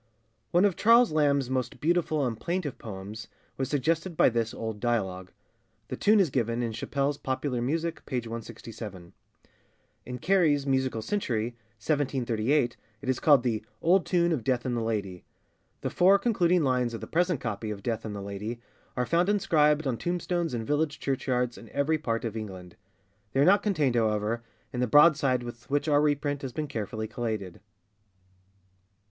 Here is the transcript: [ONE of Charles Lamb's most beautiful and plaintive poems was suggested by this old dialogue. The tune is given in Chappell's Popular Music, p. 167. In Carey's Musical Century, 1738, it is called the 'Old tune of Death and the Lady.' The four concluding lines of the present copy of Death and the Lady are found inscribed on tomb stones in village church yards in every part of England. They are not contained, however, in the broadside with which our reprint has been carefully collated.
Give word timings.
[ONE 0.49 0.65
of 0.65 0.75
Charles 0.75 1.11
Lamb's 1.11 1.47
most 1.47 1.79
beautiful 1.79 2.25
and 2.25 2.39
plaintive 2.39 2.79
poems 2.79 3.27
was 3.55 3.69
suggested 3.69 4.17
by 4.17 4.29
this 4.29 4.51
old 4.51 4.79
dialogue. 4.79 5.31
The 5.89 5.95
tune 5.95 6.19
is 6.19 6.31
given 6.31 6.63
in 6.63 6.71
Chappell's 6.71 7.19
Popular 7.19 7.61
Music, 7.61 8.03
p. 8.07 8.15
167. 8.15 9.13
In 10.07 10.17
Carey's 10.17 10.65
Musical 10.65 11.03
Century, 11.03 11.49
1738, 11.77 12.77
it 13.03 13.09
is 13.09 13.19
called 13.19 13.43
the 13.43 13.63
'Old 13.79 14.07
tune 14.07 14.31
of 14.31 14.43
Death 14.43 14.65
and 14.65 14.75
the 14.75 14.81
Lady.' 14.81 15.23
The 15.81 15.91
four 15.91 16.17
concluding 16.17 16.63
lines 16.63 16.95
of 16.95 17.01
the 17.01 17.05
present 17.05 17.39
copy 17.39 17.69
of 17.69 17.83
Death 17.83 18.03
and 18.03 18.15
the 18.15 18.23
Lady 18.23 18.59
are 18.97 19.05
found 19.05 19.29
inscribed 19.29 19.85
on 19.85 19.97
tomb 19.97 20.19
stones 20.19 20.55
in 20.55 20.65
village 20.65 20.99
church 20.99 21.27
yards 21.27 21.59
in 21.59 21.69
every 21.69 21.99
part 21.99 22.25
of 22.25 22.35
England. 22.35 22.75
They 23.33 23.39
are 23.39 23.45
not 23.45 23.61
contained, 23.61 23.93
however, 23.95 24.41
in 24.73 24.79
the 24.79 24.87
broadside 24.87 25.43
with 25.43 25.69
which 25.69 25.87
our 25.87 26.01
reprint 26.01 26.41
has 26.41 26.53
been 26.53 26.67
carefully 26.67 27.07
collated. 27.07 27.59